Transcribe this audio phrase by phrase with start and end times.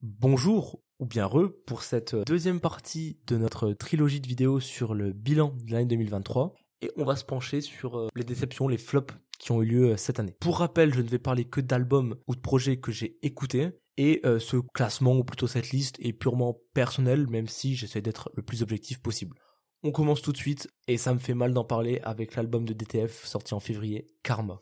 [0.00, 5.12] Bonjour ou bien re pour cette deuxième partie de notre trilogie de vidéos sur le
[5.12, 9.12] bilan de l'année 2023 et on va se pencher sur euh, les déceptions, les flops
[9.40, 10.36] qui ont eu lieu euh, cette année.
[10.38, 14.20] Pour rappel, je ne vais parler que d'albums ou de projets que j'ai écoutés et
[14.24, 18.44] euh, ce classement ou plutôt cette liste est purement personnel même si j'essaie d'être le
[18.44, 19.36] plus objectif possible.
[19.82, 22.72] On commence tout de suite et ça me fait mal d'en parler avec l'album de
[22.72, 24.60] DTF sorti en février, Karma.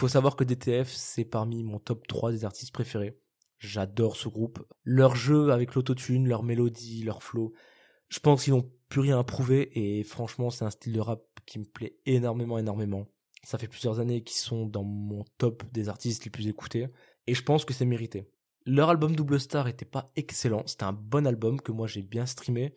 [0.00, 3.20] Faut savoir que DTF, c'est parmi mon top 3 des artistes préférés.
[3.58, 4.66] J'adore ce groupe.
[4.82, 7.52] Leur jeu avec l'autotune, leur mélodie, leur flow.
[8.08, 11.20] Je pense qu'ils n'ont plus rien à prouver et franchement, c'est un style de rap
[11.44, 13.08] qui me plaît énormément, énormément.
[13.44, 16.88] Ça fait plusieurs années qu'ils sont dans mon top des artistes les plus écoutés
[17.26, 18.26] et je pense que c'est mérité.
[18.64, 22.24] Leur album Double Star était pas excellent, c'était un bon album que moi j'ai bien
[22.24, 22.74] streamé,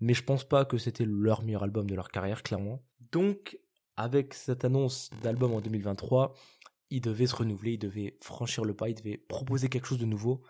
[0.00, 2.82] mais je pense pas que c'était leur meilleur album de leur carrière, clairement.
[3.12, 3.60] Donc,
[3.96, 6.34] avec cette annonce d'album en 2023,
[6.94, 10.06] il devait se renouveler, il devait franchir le pas, il devait proposer quelque chose de
[10.06, 10.42] nouveau.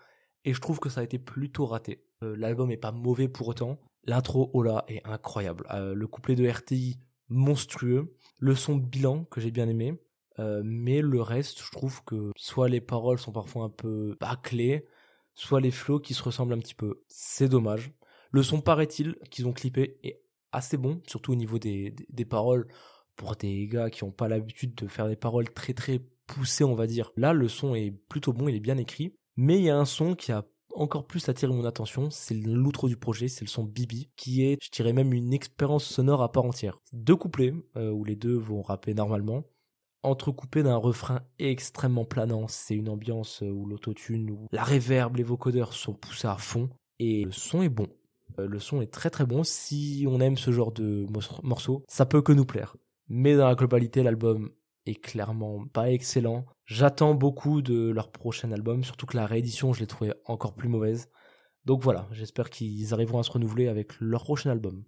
[0.43, 2.05] Et je trouve que ça a été plutôt raté.
[2.23, 3.79] Euh, l'album est pas mauvais pour autant.
[4.03, 5.65] L'intro Ola est incroyable.
[5.71, 8.15] Euh, le couplet de RTI monstrueux.
[8.37, 9.99] Le son bilan que j'ai bien aimé.
[10.37, 14.85] Euh, mais le reste, je trouve que soit les paroles sont parfois un peu bâclées,
[15.33, 17.01] soit les flows qui se ressemblent un petit peu.
[17.07, 17.91] C'est dommage.
[18.29, 22.67] Le son, paraît-il, qu'ils ont clippé est assez bon, surtout au niveau des, des paroles
[23.15, 26.75] pour des gars qui n'ont pas l'habitude de faire des paroles très très poussé, on
[26.75, 27.11] va dire.
[27.15, 29.15] Là, le son est plutôt bon, il est bien écrit.
[29.37, 30.45] Mais il y a un son qui a
[30.75, 34.57] encore plus attiré mon attention, c'est l'outro du projet, c'est le son Bibi, qui est,
[34.61, 36.79] je dirais même, une expérience sonore à part entière.
[36.93, 39.43] Deux couplets, euh, où les deux vont rapper normalement,
[40.03, 42.47] entrecoupés d'un refrain extrêmement planant.
[42.47, 46.69] C'est une ambiance euh, où l'autotune, où la réverb, les vocodeurs sont poussés à fond,
[46.99, 47.87] et le son est bon.
[48.39, 49.43] Euh, le son est très très bon.
[49.43, 51.07] Si on aime ce genre de
[51.43, 52.75] morceaux, ça peut que nous plaire.
[53.07, 54.51] Mais dans la globalité, l'album
[54.85, 56.45] est clairement pas excellent.
[56.65, 60.69] J'attends beaucoup de leur prochain album, surtout que la réédition, je l'ai trouvé encore plus
[60.69, 61.09] mauvaise.
[61.65, 64.83] Donc voilà, j'espère qu'ils arriveront à se renouveler avec leur prochain album.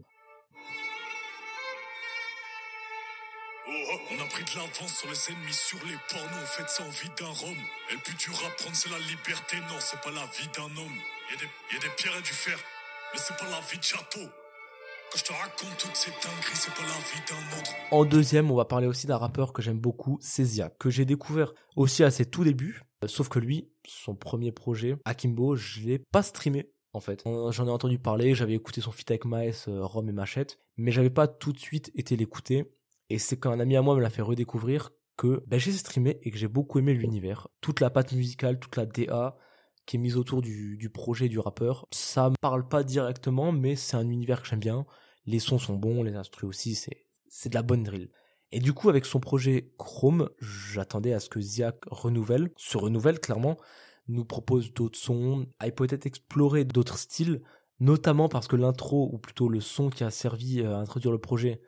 [3.67, 6.83] Oh, on a pris de l'avance sur les ennemis, sur les pornos, on fait ça
[6.83, 7.57] en vie d'un rhum.
[7.91, 10.97] Et but du rap, prendre c'est la liberté, non, c'est pas la vie d'un homme.
[11.33, 12.57] Y des, y a des pierres et du fer,
[13.13, 14.29] mais c'est pas la vie de château.
[17.91, 21.53] En deuxième, on va parler aussi d'un rappeur que j'aime beaucoup, Césia, que j'ai découvert
[21.75, 22.81] aussi à ses tout débuts.
[23.03, 27.23] Euh, sauf que lui, son premier projet, Akimbo, je l'ai pas streamé en fait.
[27.25, 30.59] Euh, j'en ai entendu parler, j'avais écouté son feat avec Maes, euh, Rome et Machette,
[30.75, 32.65] mais j'avais pas tout de suite été l'écouter.
[33.09, 36.19] Et c'est quand un ami à moi me l'a fait redécouvrir que ben, j'ai streamé
[36.23, 37.47] et que j'ai beaucoup aimé l'univers.
[37.61, 39.37] Toute la patte musicale, toute la DA,
[39.87, 41.87] qui est mise autour du, projet du rappeur.
[41.91, 44.85] Ça me parle pas directement, mais c'est un univers que j'aime bien.
[45.25, 48.09] Les sons sont bons, les instruments aussi, c'est, c'est de la bonne drill.
[48.51, 53.19] Et du coup, avec son projet Chrome, j'attendais à ce que Ziak renouvelle, se renouvelle
[53.19, 53.57] clairement,
[54.07, 57.41] nous propose d'autres sons, aille peut-être explorer d'autres styles,
[57.79, 61.61] notamment parce que l'intro, ou plutôt le son qui a servi à introduire le projet,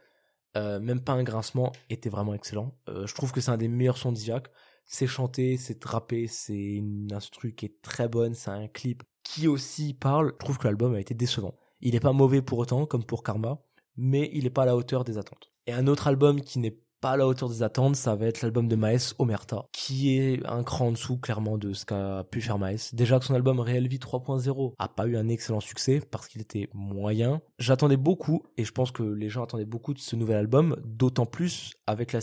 [0.57, 2.78] euh, même pas un grincement, était vraiment excellent.
[2.88, 4.50] Euh, je trouve que c'est un des meilleurs sons de Ziak
[4.92, 9.48] c'est chanté, c'est rappé, c'est une instru qui est très bonne, c'est un clip qui
[9.48, 10.34] aussi parle.
[10.34, 11.54] Je trouve que l'album a été décevant.
[11.80, 13.62] Il n'est pas mauvais pour autant, comme pour Karma,
[13.96, 15.52] mais il n'est pas à la hauteur des attentes.
[15.68, 18.42] Et un autre album qui n'est pas à la hauteur des attentes, ça va être
[18.42, 22.42] l'album de Maes, Omerta, qui est un cran en dessous clairement de ce qu'a pu
[22.42, 22.90] faire Maes.
[22.94, 26.42] Déjà que son album Real Vie 3.0 a pas eu un excellent succès parce qu'il
[26.42, 27.42] était moyen.
[27.58, 31.26] J'attendais beaucoup et je pense que les gens attendaient beaucoup de ce nouvel album, d'autant
[31.26, 32.20] plus avec la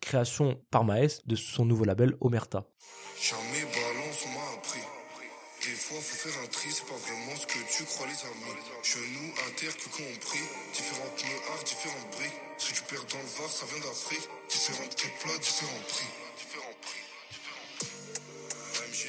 [0.00, 2.66] création par Maes de son nouveau label Omerta.
[5.60, 8.56] Des fois, faut faire un tri, c'est pas vraiment ce que tu crois, les amis.
[8.82, 10.40] Genoux terre, que compris.
[10.72, 12.40] Différentes pneus différentes briques.
[12.56, 14.26] Si tu perds dans le Var, ça vient d'Afrique.
[14.48, 16.30] Différentes plats, différents prix.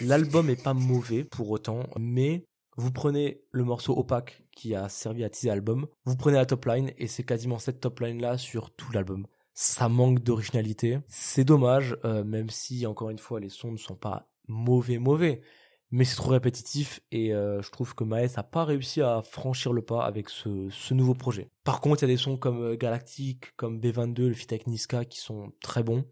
[0.01, 2.44] L'album est pas mauvais pour autant, mais
[2.75, 6.65] vous prenez le morceau opaque qui a servi à teaser l'album, vous prenez la top
[6.65, 9.25] line et c'est quasiment cette top line là sur tout l'album.
[9.54, 11.00] Ça manque d'originalité.
[11.07, 15.42] C'est dommage, euh, même si encore une fois les sons ne sont pas mauvais mauvais
[15.91, 19.73] mais c'est trop répétitif et euh, je trouve que Maes a pas réussi à franchir
[19.73, 21.49] le pas avec ce, nouveau projet.
[21.63, 25.05] Par contre, il y a des sons comme euh, Galactic, comme B22, le feat Niska
[25.05, 26.05] qui sont très bons,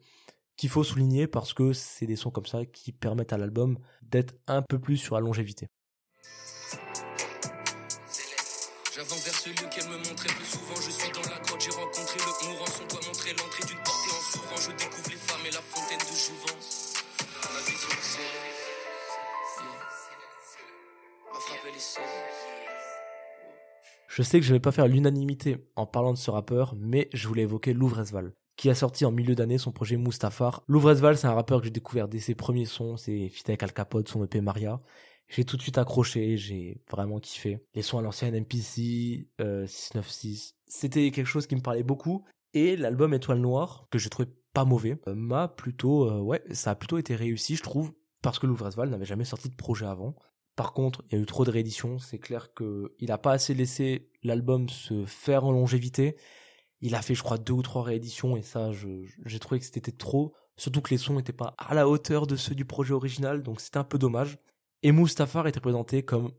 [0.57, 4.35] qu'il faut souligner parce que c'est des sons comme ça qui permettent à l'album d'être
[4.47, 5.67] un peu plus sur la longévité.
[8.93, 10.75] J'avance vers ce lieu qu'elle me montrait plus souvent.
[10.75, 12.65] Je suis dans la grotte, j'ai rencontré le mourant.
[12.65, 16.89] Son l'entrée d'une en je découvre les femmes et la fontaine de jouvence.
[24.07, 27.27] Je sais que je vais pas faire l'unanimité en parlant de ce rappeur, mais je
[27.27, 30.63] voulais évoquer Louvresval, qui a sorti en milieu d'année son projet Mustafar.
[30.67, 33.71] Louvresval, c'est un rappeur que j'ai découvert dès ses premiers sons, c'est fit avec Al
[33.71, 34.81] Capote, son EP Maria.
[35.29, 37.63] J'ai tout de suite accroché, j'ai vraiment kiffé.
[37.75, 42.25] Les sons à l'ancienne MPC, euh, 696, c'était quelque chose qui me parlait beaucoup.
[42.55, 46.71] Et l'album Étoile Noire, que j'ai trouvé pas mauvais, euh, m'a plutôt, euh, ouais, ça
[46.71, 47.93] a plutôt été réussi, je trouve,
[48.23, 50.15] parce que Louvresval n'avait jamais sorti de projet avant.
[50.59, 51.99] Par contre, il y a eu trop de rééditions.
[51.99, 56.17] C'est clair que il a pas assez laissé l'album se faire en longévité.
[56.81, 59.93] Il a fait, je crois, deux ou trois rééditions et ça, j'ai trouvé que c'était
[59.93, 60.33] trop.
[60.57, 63.61] Surtout que les sons n'étaient pas à la hauteur de ceux du projet original, donc
[63.61, 64.37] c'était un peu dommage.
[64.83, 66.33] Et Mustafar était présenté comme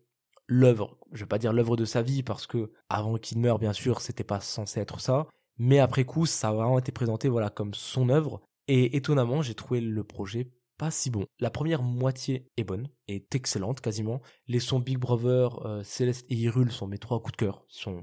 [0.46, 0.98] l'œuvre.
[1.12, 4.02] Je vais pas dire l'œuvre de sa vie parce que avant qu'il meure, bien sûr,
[4.02, 5.28] c'était pas censé être ça.
[5.56, 8.42] Mais après coup, ça a vraiment été présenté, voilà, comme son œuvre.
[8.68, 10.50] Et étonnamment, j'ai trouvé le projet
[10.80, 11.26] pas si bon.
[11.40, 14.22] La première moitié est bonne, est excellente quasiment.
[14.48, 17.66] Les sons Big Brother, euh, Céleste et Hyrule sont mes trois coups de cœur.
[17.68, 18.02] Sont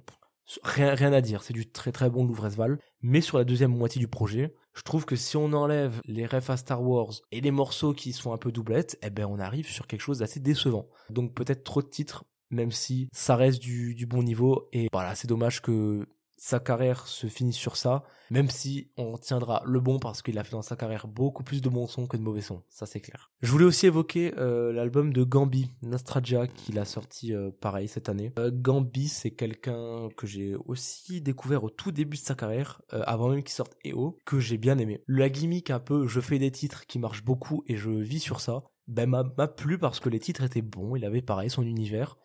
[0.61, 2.77] rien, à dire, c'est du très très bon Louvresval.
[3.01, 6.51] Mais sur la deuxième moitié du projet, je trouve que si on enlève les refs
[6.51, 9.67] à Star Wars et les morceaux qui sont un peu doublettes, eh ben on arrive
[9.67, 10.87] sur quelque chose d'assez décevant.
[11.09, 14.69] Donc peut-être trop de titres, même si ça reste du, du bon niveau.
[14.71, 19.63] Et voilà, c'est dommage que sa carrière se finit sur ça, même si on tiendra
[19.65, 22.15] le bon parce qu'il a fait dans sa carrière beaucoup plus de bons sons que
[22.15, 23.31] de mauvais sons, ça c'est clair.
[23.41, 28.07] Je voulais aussi évoquer euh, l'album de Gambi, Nastraja, qu'il a sorti euh, pareil cette
[28.07, 28.33] année.
[28.37, 33.29] Euh, Gambi, c'est quelqu'un que j'ai aussi découvert au tout début de sa carrière, avant
[33.29, 35.03] même qu'il sorte EO, que j'ai bien aimé.
[35.07, 38.41] La gimmick un peu, je fais des titres qui marchent beaucoup et je vis sur
[38.41, 42.17] ça, ben m'a plu parce que les titres étaient bons, il avait pareil son univers.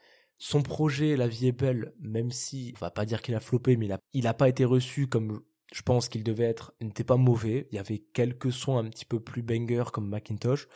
[0.45, 3.77] Son projet La vie est belle, même si, on va pas dire qu'il a floppé,
[3.77, 5.41] mais il a, il a pas été reçu comme
[5.73, 7.69] je pense qu'il devait être, n'était pas mauvais.
[7.71, 10.67] Il y avait quelques sons un petit peu plus banger comme Macintosh.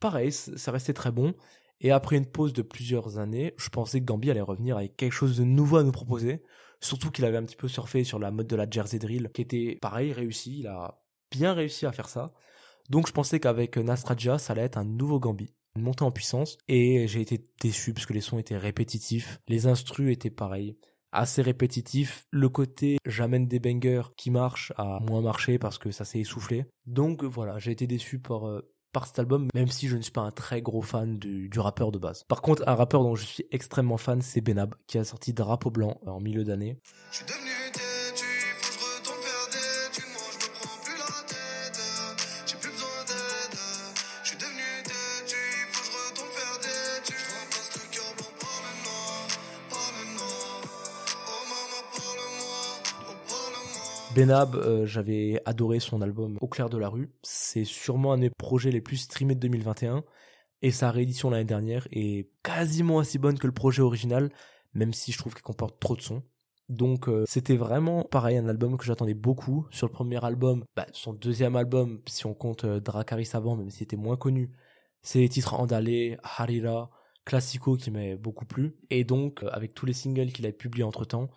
[0.00, 1.34] Pareil, ça restait très bon.
[1.80, 5.14] Et après une pause de plusieurs années, je pensais que Gambi allait revenir avec quelque
[5.14, 6.42] chose de nouveau à nous proposer.
[6.82, 9.40] Surtout qu'il avait un petit peu surfé sur la mode de la Jersey Drill, qui
[9.40, 10.58] était pareil, réussi.
[10.58, 12.34] Il a bien réussi à faire ça.
[12.90, 16.58] Donc je pensais qu'avec Nastraja, ça allait être un nouveau Gambi une montée en puissance
[16.68, 20.76] et j'ai été déçu parce que les sons étaient répétitifs, les instrus étaient pareils
[21.12, 22.26] assez répétitifs.
[22.30, 26.66] Le côté j'amène des bangers qui marchent a moins marché parce que ça s'est essoufflé.
[26.86, 30.10] Donc voilà, j'ai été déçu par euh, par cet album, même si je ne suis
[30.10, 32.24] pas un très gros fan du, du rappeur de base.
[32.28, 35.70] Par contre, un rappeur dont je suis extrêmement fan, c'est Benab, qui a sorti Drapeau
[35.70, 36.78] Blanc en milieu d'année.
[54.16, 57.10] Benab, euh, j'avais adoré son album Au clair de la rue.
[57.22, 60.04] C'est sûrement un des projets les plus streamés de 2021.
[60.62, 64.30] Et sa réédition l'année dernière est quasiment aussi bonne que le projet original,
[64.72, 66.22] même si je trouve qu'il comporte trop de sons.
[66.70, 69.66] Donc euh, c'était vraiment pareil, un album que j'attendais beaucoup.
[69.70, 73.68] Sur le premier album, bah, son deuxième album, si on compte euh, Dracaris avant, même
[73.68, 74.50] s'il était moins connu,
[75.02, 76.90] c'est les titres Andale, Harira,
[77.26, 78.78] Classico qui m'avaient beaucoup plu.
[78.88, 81.28] Et donc, avec tous les singles qu'il a publiés entre temps,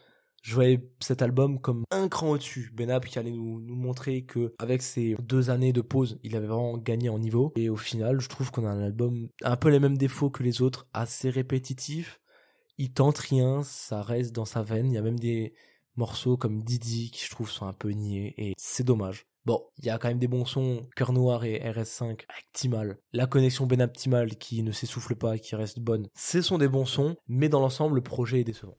[0.43, 2.71] je voyais cet album comme un cran au-dessus.
[2.73, 6.77] Benab qui allait nous, montrer que avec ces deux années de pause, il avait vraiment
[6.77, 7.51] gagné en niveau.
[7.55, 10.43] Et au final, je trouve qu'on a un album un peu les mêmes défauts que
[10.43, 12.19] les autres, assez répétitif.
[12.77, 14.91] Il tente rien, ça reste dans sa veine.
[14.91, 15.53] Il y a même des
[15.95, 19.25] morceaux comme Didi qui je trouve sont un peu niais et c'est dommage.
[19.45, 22.97] Bon, il y a quand même des bons sons, Cœur Noir et RS5 avec Timal.
[23.13, 26.07] La connexion Benab Timal qui ne s'essouffle pas qui reste bonne.
[26.15, 28.77] Ce sont des bons sons, mais dans l'ensemble, le projet est décevant.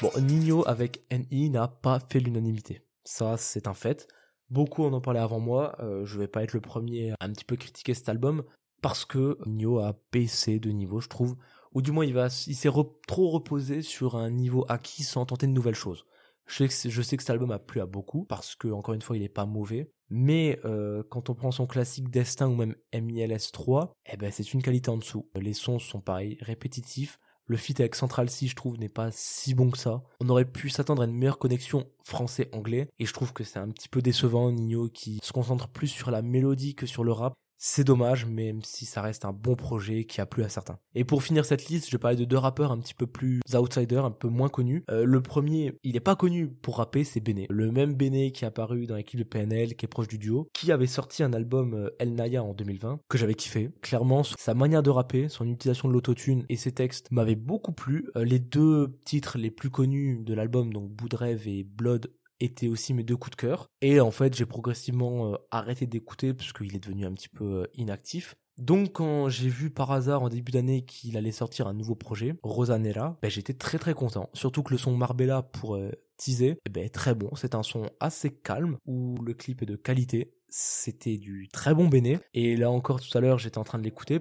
[0.00, 2.82] Bon, Nino avec NI n'a pas fait l'unanimité.
[3.04, 4.06] Ça, c'est un fait.
[4.48, 5.74] Beaucoup en ont parlé avant moi.
[5.80, 8.44] Euh, je vais pas être le premier à un petit peu critiquer cet album
[8.80, 11.36] parce que Nino a baissé de niveau, je trouve.
[11.72, 12.70] Ou du moins, il s'est
[13.08, 16.06] trop reposé sur un niveau acquis sans tenter de nouvelles choses.
[16.46, 19.22] Je sais, que, cet album a plu à beaucoup parce que encore une fois il
[19.22, 23.92] est pas mauvais, mais euh, quand on prend son classique Destin ou même MILS 3,
[24.06, 25.28] eh ben c'est une qualité en dessous.
[25.34, 29.54] Les sons sont pareils, répétitifs, le feat avec Central C, je trouve, n'est pas si
[29.54, 30.02] bon que ça.
[30.20, 32.88] On aurait pu s'attendre à une meilleure connexion français-anglais.
[32.98, 36.10] Et je trouve que c'est un petit peu décevant, Nino, qui se concentre plus sur
[36.10, 37.34] la mélodie que sur le rap.
[37.58, 40.78] C'est dommage, même si ça reste un bon projet qui a plu à certains.
[40.94, 44.04] Et pour finir cette liste, je parler de deux rappeurs un petit peu plus outsiders,
[44.04, 44.84] un peu moins connus.
[44.90, 47.46] Euh, le premier, il est pas connu pour rapper, c'est Bene.
[47.48, 50.48] Le même Bene qui est apparu dans l'équipe de PNL, qui est proche du duo,
[50.52, 53.70] qui avait sorti un album euh, El Naya en 2020, que j'avais kiffé.
[53.80, 58.08] Clairement, sa manière de rapper, son utilisation de l'autotune et ses textes m'avaient beaucoup plu.
[58.16, 62.10] Euh, les deux titres les plus connus de l'album, donc rêve et Blood,
[62.40, 63.68] étaient aussi mes deux coups de cœur.
[63.80, 67.66] Et en fait, j'ai progressivement euh, arrêté d'écouter puisqu'il est devenu un petit peu euh,
[67.74, 68.36] inactif.
[68.58, 72.36] Donc quand j'ai vu par hasard en début d'année qu'il allait sortir un nouveau projet,
[72.42, 74.30] Rosanera, ben, j'étais très très content.
[74.32, 77.28] Surtout que le son Marbella pour euh, teaser, eh ben, est très bon.
[77.36, 80.32] C'est un son assez calme où le clip est de qualité.
[80.48, 82.18] C'était du très bon béné.
[82.32, 84.20] Et là encore tout à l'heure j'étais en train de l'écouter.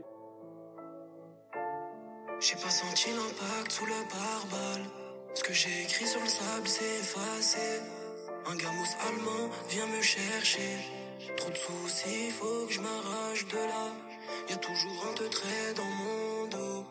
[2.42, 4.86] J'ai pas senti l'impact sous le pare-balles.
[5.34, 7.82] Ce que j'ai écrit sur le sable s'est effacé.
[8.48, 10.78] Un gamos allemand vient me chercher.
[11.36, 13.92] Trop de soucis, faut que je m'arrache de là.
[14.50, 16.86] Y a toujours un de trait dans mon dos.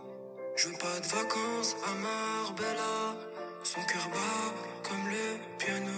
[0.56, 3.16] Je veux pas de vacances à Marbella.
[3.62, 5.92] Son cœur bat comme le piano.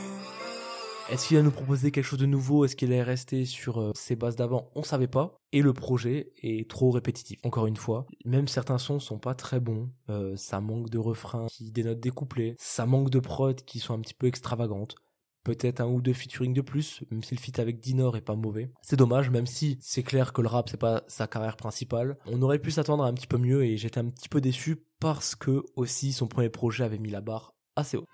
[1.08, 2.66] Est-ce qu'il va nous proposer quelque chose de nouveau?
[2.66, 4.70] Est-ce qu'il est resté sur euh, ses bases d'avant?
[4.74, 5.36] On savait pas.
[5.52, 7.38] Et le projet est trop répétitif.
[7.44, 9.88] Encore une fois, même certains sons sont pas très bons.
[10.10, 12.56] Euh, ça manque de refrains qui dénotent des couplets.
[12.58, 14.96] Ça manque de prods qui sont un petit peu extravagantes.
[15.46, 18.34] Peut-être un ou deux featuring de plus, même si le feat avec Dinor est pas
[18.34, 18.72] mauvais.
[18.82, 22.18] C'est dommage, même si c'est clair que le rap c'est pas sa carrière principale.
[22.26, 24.84] On aurait pu s'attendre à un petit peu mieux et j'étais un petit peu déçu
[24.98, 28.06] parce que aussi son premier projet avait mis la barre assez haut.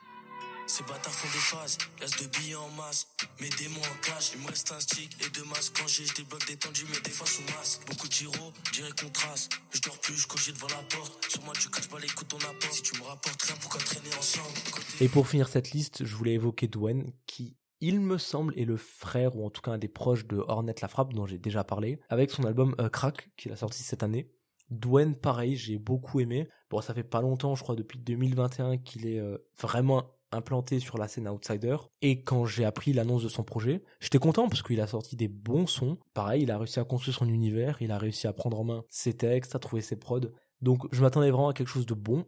[0.67, 3.09] Ces bâtards font des phases, laisse de billets en masse.
[3.41, 5.77] Mes démons en cash, il me reste un stick et deux masques.
[5.79, 7.83] Quand j'ai, je débloque détendu, mais des fois sous masque.
[7.87, 9.49] Beaucoup de gyros, dirais qu'on trace.
[9.73, 11.27] Je dors plus, je cogite devant la porte.
[11.29, 12.73] Sur moi, tu caches pas les coups ton apport.
[12.73, 14.55] Si tu me rapportes rien, pourquoi traîner ensemble?
[15.01, 18.77] Et pour finir cette liste, je voulais évoquer Dwayne, qui, il me semble, est le
[18.77, 21.65] frère, ou en tout cas un des proches de Hornet La Frappe, dont j'ai déjà
[21.65, 24.31] parlé, avec son album euh, Crack, qu'il a sorti cette année.
[24.71, 26.49] Dwayne, pareil, j'ai beaucoup aimé.
[26.71, 30.99] Bon, ça fait pas longtemps, je crois, depuis 2021, qu'il est euh, vraiment implanté sur
[30.99, 31.77] la scène outsider.
[32.01, 35.29] Et quand j'ai appris l'annonce de son projet, j'étais content parce qu'il a sorti des
[35.29, 35.99] bons sons.
[36.15, 38.85] Pareil, il a réussi à construire son univers, il a réussi à prendre en main
[38.89, 40.21] ses textes, à trouver ses prods.
[40.61, 42.25] Donc, je m'attendais vraiment à quelque chose de bon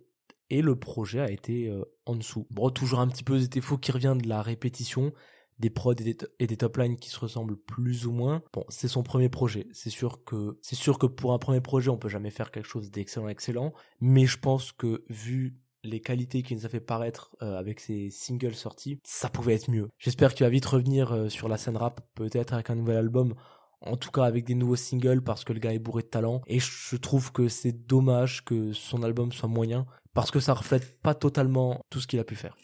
[0.50, 2.46] et le projet a été euh, en dessous.
[2.50, 5.12] Bon, toujours un petit peu des défauts qui revient de la répétition,
[5.58, 8.42] des prods et des, et des top lines qui se ressemblent plus ou moins.
[8.52, 9.66] Bon, c'est son premier projet.
[9.72, 12.68] C'est sûr que c'est sûr que pour un premier projet, on peut jamais faire quelque
[12.68, 17.30] chose d'excellent excellent, mais je pense que vu les qualités qu'il nous a fait paraître
[17.42, 19.88] euh, avec ses singles sortis, ça pouvait être mieux.
[19.98, 23.34] J'espère qu'il va vite revenir euh, sur la scène rap, peut-être avec un nouvel album,
[23.80, 26.40] en tout cas avec des nouveaux singles parce que le gars est bourré de talent
[26.46, 31.00] et je trouve que c'est dommage que son album soit moyen parce que ça reflète
[31.00, 32.56] pas totalement tout ce qu'il a pu faire.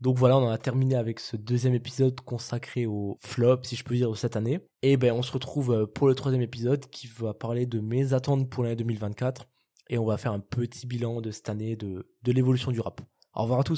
[0.00, 3.84] Donc voilà, on en a terminé avec ce deuxième épisode consacré au flop, si je
[3.84, 4.58] peux dire, de cette année.
[4.82, 8.12] Et ben on se retrouve euh, pour le troisième épisode qui va parler de mes
[8.12, 9.46] attentes pour l'année 2024
[9.88, 13.00] et on va faire un petit bilan de cette année de, l'évolution du rap.
[13.34, 13.76] Au revoir à tous